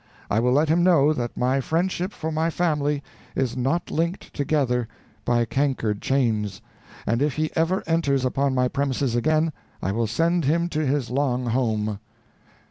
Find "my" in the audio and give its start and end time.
1.37-1.61, 2.31-2.49, 8.55-8.67